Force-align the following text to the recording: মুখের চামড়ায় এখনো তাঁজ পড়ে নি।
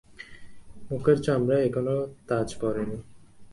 মুখের 0.89 1.17
চামড়ায় 1.25 1.63
এখনো 1.67 1.95
তাঁজ 2.27 2.47
পড়ে 2.61 2.83
নি। 2.89 2.97